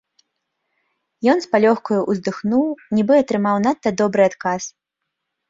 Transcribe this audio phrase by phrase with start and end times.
[1.33, 2.65] Ён з палёгкаю ўздыхнуў,
[3.01, 4.63] нібы атрымаў надта добры адказ.